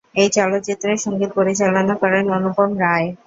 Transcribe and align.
এই 0.15 0.29
চলচ্চিত্রের 0.31 0.97
সংগীত 0.97 1.31
পরিচালনা 1.37 1.95
করেন 2.01 2.25
অনুপম 2.37 2.69
রায়। 2.83 3.07